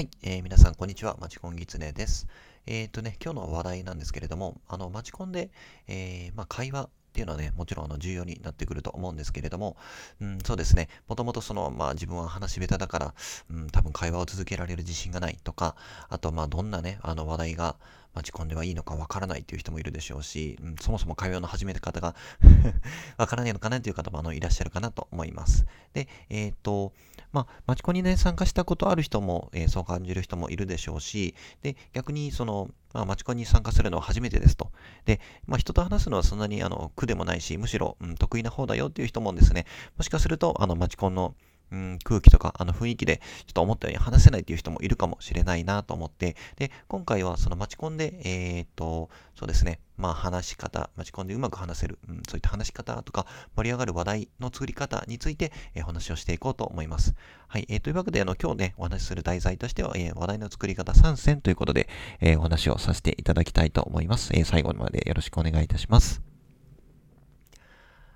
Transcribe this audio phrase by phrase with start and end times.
[0.00, 1.18] はい、えー、皆さん、こんにちは。
[1.20, 2.26] マチコンギツネです。
[2.64, 5.50] えっ、ー、とね、今日の話題なんですけれども、あの、マチコンで、
[5.88, 9.76] えー、まあ、会話っていうのはね、もちろんあの重要になってくると思うんですけれども、
[10.22, 13.14] うん、そうですね、もともとその、まあ自分は話し下手だから、
[13.50, 15.76] うん、多分会話を続けられる自信がないとか、
[16.08, 17.76] あとまあどんなね、あの話題が
[18.14, 22.14] 待ち込んではいいのかわからないっていう人もいるでしょうし、うん、そもそも会話の始め方が
[23.16, 25.66] わからないのかなという方もあのいらっしゃるかなと思います。
[25.92, 26.92] で、えっ、ー、と、
[27.32, 34.72] まあ、マチコンにね、参加したことある人も、えー、そう感じる人もいるでしょうし、で、逆にその、まあ、マチコンに参加するのは初めてですと。
[35.04, 41.34] で、まあ、人と話すのはそんなにあの苦でもないし、むしろ、うん、得意な方だよっていう人もですね、もしかすると、あの、マチコンの
[41.72, 57.14] うん、空気とか、あの雰囲気で、ちょっと思ったように話せないっていう人もいるかもしれないなと思って、で、今回はその待ち込んで、えー、っと、そうですね、まあ話し方、待ち込んでうまく話せる、うん、そういった話し方とか、盛り上がる話題の作り方について、えー、お話をしていこうと思います。
[57.48, 61.88] はい、えー、というわけで、あの、今日ね、お話しする題材としては、えー、話題の作り方3選ということで、
[62.20, 64.30] え、お話をさせていただきたいと思います。
[64.34, 66.22] え、最後までよろしくお願いいたします。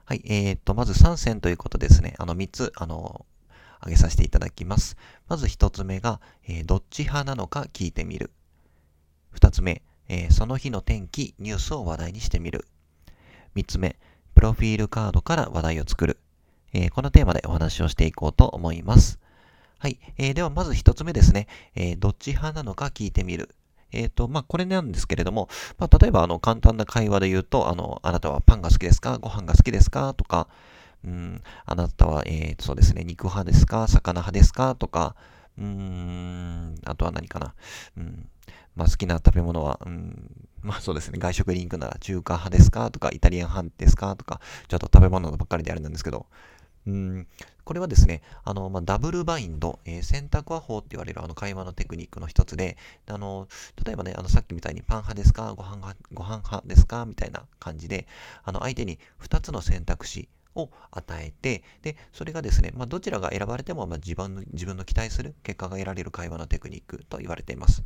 [0.06, 2.14] はい、えー、っと、まず3選ということですね。
[2.18, 3.24] あの、3つ、あの、
[3.84, 4.96] 挙げさせていただきます。
[5.28, 8.30] まず一つ目が、えー、どっち派なのか聞いてみる。
[9.30, 12.66] 二つ目、えー、その日の天気、ニュースを話題にしてみる。
[13.54, 13.96] 三つ目、
[14.34, 16.18] プロフィールカードから話題を作る。
[16.72, 19.18] えー、このテーマでお話をしていこうと思います。
[19.78, 19.98] はい。
[20.16, 21.46] えー、では、まず一つ目ですね。
[21.74, 23.54] えー、どっち派なのか聞いてみる。
[23.92, 25.48] えっ、と、まあ、これなんですけれども、
[25.78, 29.18] まあ、例えば、あの、簡単な会話で言うと、あの、あなたはパンが好きですか？
[29.18, 30.14] ご飯が好きですか？
[30.14, 30.48] とか、
[31.04, 33.86] うん、あなたは、えー、そうですね、肉派ですか？
[33.88, 34.74] 魚派ですか？
[34.74, 35.14] とか、
[35.58, 37.54] うーん、あとは何かな？
[37.98, 38.28] うん、
[38.74, 40.30] まあ、好きな食べ物は、うん、
[40.62, 42.90] まあそうですね、外食リンクなら中華派ですか？
[42.90, 44.16] とか、イタリアン派ですか？
[44.16, 46.26] とか、ちょっと食べ物ばっかりであれなんですけど、
[46.86, 47.26] うん、
[47.64, 52.76] これはですね、あの、まあ、ダブルバインド、えー、選択和法って言われるあの会話のテクニックの一つで、
[53.08, 53.48] あの、
[53.84, 55.54] 例えばね、あの、さっきみたいにパン派ですか？
[55.54, 57.06] ご飯派、ご飯派ですか？
[57.06, 58.06] みたいな感じで、
[58.44, 67.82] あの、相手に2つの選択肢、を与えて、で、それがですね、まあ、どちらが選ばれても、まあ、自分の、自分の期待する結果が得られる会話のテクニックと言われています。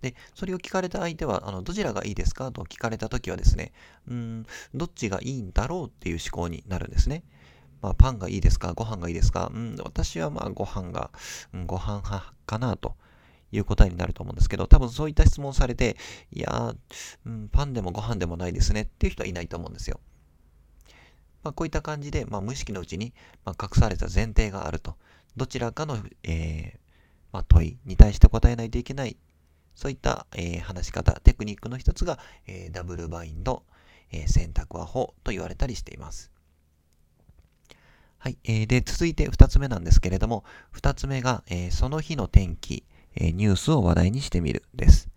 [0.00, 2.50] で、それを聞かれた相手は、あの、どちらがいいですか？
[2.50, 3.70] と聞かれたときはですね、
[4.08, 7.22] うん、どっちがいいんだろうっていう思考になるんですね。
[7.82, 8.72] まあ、パンがいいですか？
[8.72, 9.50] ご飯がいいですか？
[9.52, 11.10] うん、私はまあ、ご飯が、
[11.52, 12.96] うん、ご飯派かなと。
[13.54, 15.98] いう答えになると思うんですけど、多分そういった質問されて、
[16.32, 16.74] いや
[17.26, 20.00] うん、パンでもご飯でもないですねっていう人はいないと思うんですよ。
[21.42, 23.12] まあ、こういった感じで、まあ、無意識のうちに、
[23.44, 24.96] ま隠された前提があると。
[25.36, 26.78] どちらかの、えー、
[27.30, 29.18] ま、問いに対して答えないといけない。
[29.74, 33.64] そういった、えー、話し方、テクニックの一つが、えー、ダブルバインド、
[34.12, 36.32] え選択和法と言われたりしています。
[38.22, 38.38] はい。
[38.44, 42.84] えー、で、続いて二つ目なんですけれども、二つ目が、えその日の天気、
[43.16, 45.08] えニュースを話題にしてみるです。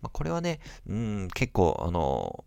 [0.00, 2.46] まあ、これはね、うん、結構、あの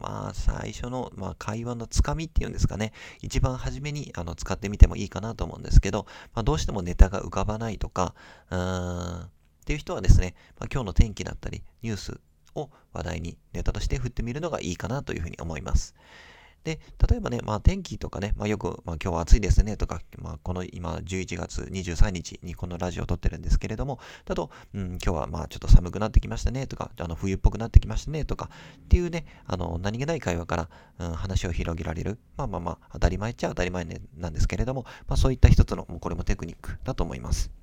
[0.00, 2.94] まあ、最初の、まあ、会話のつかみっていうんですかね。
[3.20, 8.14] 一番初めにあの使ってみてもいいかなと思うんですけど、まあ、どうしてもネタが浮かばないとか、
[8.50, 9.28] うーん、っ
[9.66, 12.20] ていう人はですね、まあ、今日の天気だったり、ニュース
[12.54, 15.94] を話題にネタとして振ってみるのがいいかなというふうに思います。
[16.64, 30.68] で、例えばね、まあ天気とかね、まあよく、まあ今日は暑いですねとか、まあこの今11月23日にこのラジオを撮ってるんですけれども、だと、うん、今日はまあちょっと寒くなってきましたねとか、あの冬っぽくなってきましたねとか、っていうね、あの何気ない会話から、
[30.98, 32.18] うん、話を広げられる。
[32.36, 37.61] まあまあまあ当たり前っちゃ当たり前、ね、なんですけれども、まあそういった一つの、もうこれもテクニックだと思います。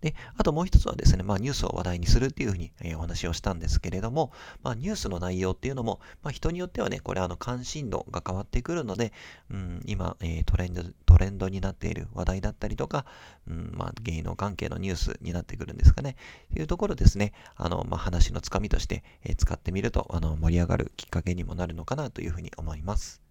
[0.00, 9.12] で、あともう一つはですね、まあニュースを話題にするっていうふうに、え、お話をしたんですけれども、まあニュースの内容っていうのも、まあ人によってはね、これあの関心度が変わってくるので、
[9.50, 13.06] うん、今、え、トレンド、トレンドになっている話題だったりとか、
[13.48, 16.16] うん、まあ芸能関係のニュースになってくるんですかね。
[16.52, 23.24] というところですね、あの、まあ話のつかみとして、え、使ってみると、あの、盛り上がるきっかけにもなるのかなというふうに思います。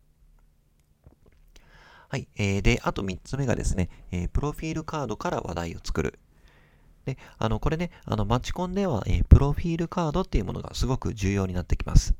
[2.14, 2.28] はい。
[2.36, 6.20] えー、で、あと3つ目がですね、え、プロフィールカードから話題を作る。
[7.06, 12.16] で、あの、これね、あの、マチコンでは、えー、プロフィールカードっていうものがすごく重要になってきます。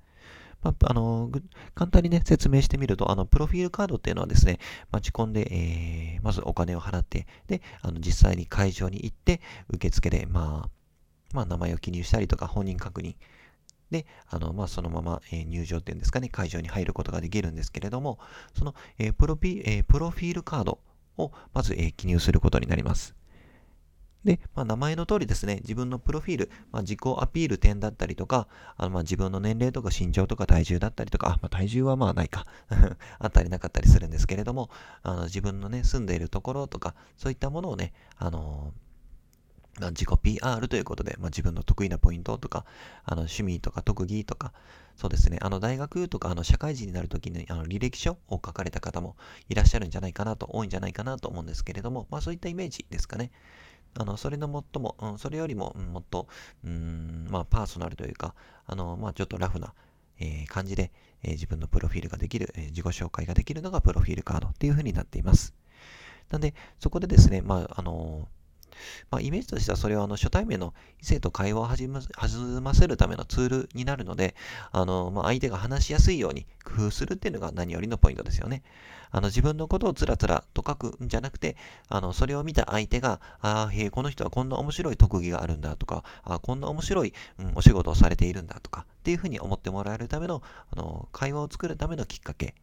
[0.62, 1.30] まあ、あの、
[1.76, 4.60] 簡単にね、説明してみると、あの、プロフィールカードっていうのはですね、
[4.92, 10.70] マチコンで、えー、まずお金を払って、で、あの、実際に会場に行って、受付で、まあ、
[11.34, 13.16] まあ、名前を記入したりとか、本人確認、
[13.92, 18.20] で、あの、まあ、そのまま、えー、入場っていうんですかね、会場に入ることができるんですけれども、
[18.58, 20.80] その、えー、プロピ、えー、プロフィールカード
[21.18, 23.16] をまず、え、記入することになります。
[24.24, 28.48] で、まあ、名前の通りですね、自分のプロフィール、まあ、自己アピール点だったりとか、
[28.78, 32.46] あのまあ自分の年齢とか身長とか体重だったりとか、あまあ、体重はまあないか
[33.20, 34.70] あったりなかったりするんですけれども、
[35.04, 38.74] あの自分のね、住んでいるところとか、そういったものをね、あの
[39.80, 42.64] まあ、自己 PR ということで、まあ、自分の得意なポイントとか、
[43.06, 44.54] あの趣味とか特技とか、
[44.96, 49.16] そうですね、あの大学とかあの社会人になるときにあの履歴書を書かれた方も
[49.50, 53.32] いらっしゃるんじゃないかなと、多いんじゃないかなと思うんですけれども、まあそういったイメージですかね。
[53.96, 56.28] あの、それの最も、うん、それよりも、もっと、
[56.64, 58.34] うん、まあパーソナルというか、
[58.66, 59.74] あの、まあちょっとラフな、
[60.20, 60.92] えー、感じで、
[61.24, 65.54] えー、自分のプロフィールができる、えー、自己紹介ができるのがプロフィールカードっていう風になっています。
[66.30, 68.28] なんで、そこでですね、まあ、あの
[69.12, 74.36] まあ、イメージとしてはそれはあの初対面の異性と会話を弾ませるためのツールになるので、
[74.72, 78.64] あのまあ、相手が話しやすいように工夫するっていうのが何よりのポイントですよね。
[79.16, 81.56] あの自分のことをつらつらと書くんじゃなくて、
[81.88, 90.42] あのそれを見た相手が、ああ、へえ、この人はこんな面白い特技があるんだとか、あこんな面白い、うん、お仕事をされているんだとか、っていうふうに思ってもらえるための、
[90.72, 92.56] あの会話を作るためのきっかけ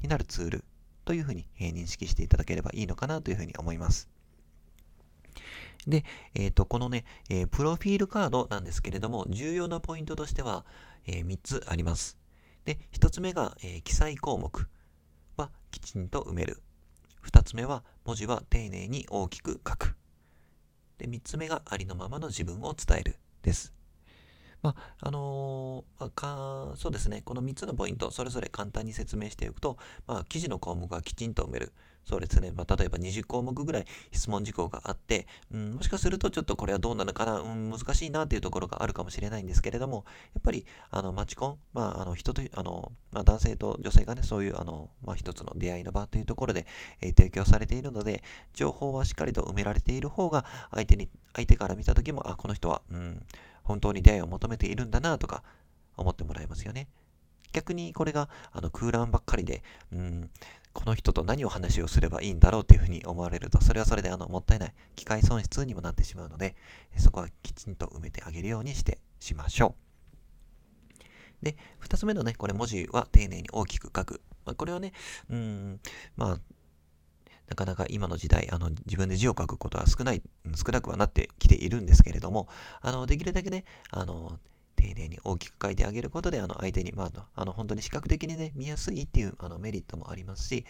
[0.00, 0.64] になるツール
[1.04, 4.11] というふうに、え認識していただければいいのかなというふうに思います。
[5.86, 10.64] で、えっ、ー、と、このね、えー、プロフィールカードなんですけれども、重要なポイントとしては、
[11.06, 12.18] えー、3つあります。
[12.64, 14.68] で、1つ目が、え記載項目
[15.36, 16.62] はきちんと埋める。
[17.24, 19.96] 2つ目は、文字は丁寧に大きく書く。
[20.98, 23.16] で、3つ目がありのままの自分を伝える。
[23.42, 23.81] です。
[24.62, 27.22] まあ、あのー、か、そうですね。
[27.24, 29.76] この3つのポイント、それぞれ簡単に説明しておくと、
[30.06, 31.72] まあ、記事の項目はきちんと埋める。
[32.04, 32.50] そうですね。
[32.50, 40.04] まあ、例えば20項目ぐらい質問事項があって、うん、もしかするとちょっとこれはどうなのかな、うん、難しいなっていうところがあるかもしれないんですけれども、
[40.34, 46.66] やっぱり、あの、マチコン、まあ、あの、人と、あの、まあ、男性と女性がね、そういう、あの、まあ、一つの出会いの場というところで、
[47.00, 53.24] えー、提供されているので、情報はしっかりと埋められている方が、相手に、相手から見たときも、あ、この人は、うん、
[53.62, 55.42] 本当に出会いを求めているんだなとか、
[55.96, 56.88] 思ってもらえますよね。
[57.52, 59.62] 逆にこれがあの空欄ばっかりで、
[59.92, 60.30] うん、
[60.72, 66.56] この人と何を話をすればいいんだろうというふうに思われると、それはそれであのもったいない、機械損失にもなってしまうので、
[66.96, 69.74] そこはきちんと埋めてあげるようにしてしましょ
[71.40, 71.44] う。
[71.44, 74.22] で、二つ目のね、これ文字は丁寧に大きく書く。
[74.44, 74.92] まあ、これはね、
[75.28, 75.80] うん、
[76.16, 76.40] まあ、
[77.52, 80.22] なかなか今の時代、あの、自分で字を書くことは少ない、
[80.56, 82.48] 少なくはなってきているんですけれども、
[82.80, 84.38] あの、できるだけね、あの、
[84.74, 90.64] 丁寧に大きく書いてあげることで、あの、相手に、まあ、あの、本当に視覚的にね、見やすいっていう、あの、メリットもありますし、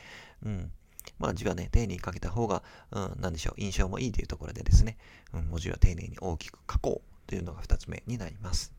[0.44, 0.72] うん。
[1.20, 4.98] まあ、字はね、丁寧に書けた方が、うん、なんでしょう、印象もいいというところでですね、
[5.32, 8.72] うん、文字は丁寧に大きく書こうというのが2つ目になります。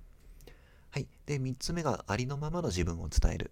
[0.91, 1.07] はい。
[1.25, 3.51] で、3つ目がありのままの自分を伝える。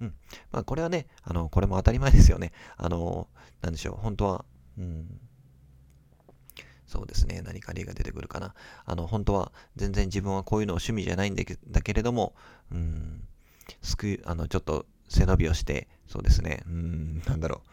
[0.00, 0.14] うん。
[0.52, 2.52] まあ、これはね、あの、これも当たり前ですよね。
[2.76, 3.28] あの、
[3.62, 4.44] なんでしょう、本当は、
[4.78, 5.20] うん、
[6.86, 7.42] そうですね。
[7.42, 8.54] 何か例が出てくるかな。
[8.84, 12.34] あの、本当は全然自分はこういうのを趣味じゃないんだけだけれども、
[12.72, 13.22] うん、
[13.82, 16.62] すく、あの、ちょっと背伸びをして、そうですね。
[16.66, 17.70] うん、なんだろう。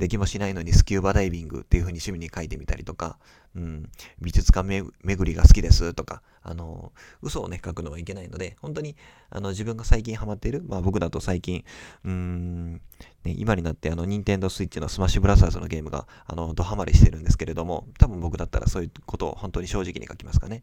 [0.00, 3.18] できもしないのにスキューバダイビングっていう風に趣味に書いてみたりとか、
[3.54, 4.66] うん、美術館
[5.04, 8.96] 巡りが好きですとか、あの、嘘をね、書くのはいけないので、本当に、
[9.28, 11.64] あの、自分が最近ハマっている、まあ僕だと最近、
[12.04, 12.80] うーん、ね、
[13.24, 20.62] 今になってあの、ニンテンドースイッチのスマッシュブラザーズのゲームが、あの、ドハマりしてるんですけれども、多分僕だったらそういうことを本当に正直に書きますかね。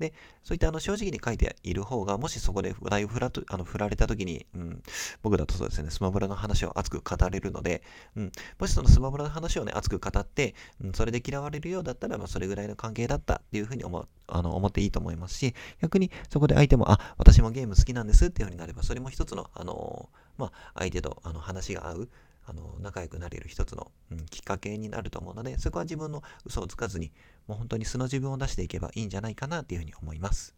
[0.00, 0.12] で、
[0.42, 4.82] そういったあの正直に書いている方が、もしそこで話題を振らとあの振られた時に、うん、
[5.22, 7.82] 僕だとそうですね、スマブラの話を熱く語れるので、
[8.16, 22.08] うん、もしそのスマブラの話をね、熱く語って、うん、それで嫌われるようだったら、まあ、それぐらいの関係だったっていうふうに思あの思っていいと思いますし、逆にそこで相手も、あ、私もゲーム好きなんですっていうふうになれば、それも一つの、あのまあ、相手とあの話が合う、
[22.50, 27.12] あの仲良くなれる一つの、うん、きっかけになると思うので、そこは自分の嘘をつかずに、
[27.46, 30.56] もう本当に素の自分を出していけばいいんじゃないかなっていうふうに思います。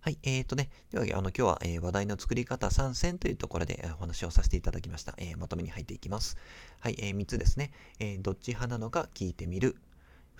[0.00, 5.14] はい、えーとね、では、あの、今日は、えー、話題の作り方3選というところで、お話をさせていただきました。
[5.16, 6.36] えー、まとめに入っていきます。
[6.78, 7.72] はい、えー、3つですね。
[7.98, 9.76] えどっち派なのか聞いてみる。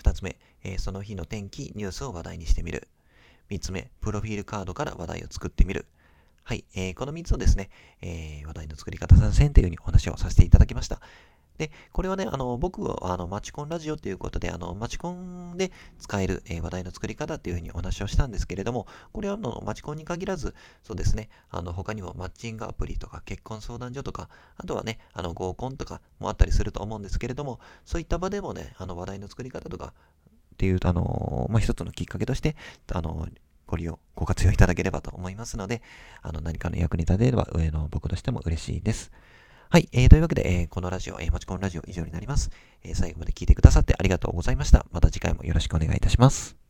[0.03, 2.89] 2つ目、えその日の天気、ニュースを話題にしてみる。
[3.51, 5.87] 3つ目、プロフィールカードから話題を作ってみる。
[6.45, 7.71] はい、えー、この3つをですね、
[8.01, 11.01] えー、話題の作り方3選というふうにお話をさせていただきました。
[11.59, 15.71] で、これはね、あの、僕は、あの、マチコンラジオということで、あの、マチコンで
[16.01, 29.93] 使える、えー、話題の作り方っていうふうにお話をしたんですけれども、これは、あの、マチコンに限らず、そうですね、あの、他にもマッチングアプリとか、結婚相談所とか、あとはね、あの、合コンとかもあったりすると思うんですけれども、そういった場でもね、あの、話題の作り方とか、
[30.55, 32.57] っていう、あの、まあ、一つのきっかけとして、
[32.93, 33.29] あの、
[33.73, 35.81] ご利用、ご活用いただければと思いますので、
[36.21, 39.11] あの、何かの役に立てれば、上の僕としても嬉しいです。
[39.71, 42.51] はい、えー、というわけで、えー、このラジオ、えー、マチコンラジオ以上になります。
[42.85, 44.85] えー、最後まで聞いてくださってありがとうございました。
[44.93, 46.62] また次回もよろしくお願いいたします。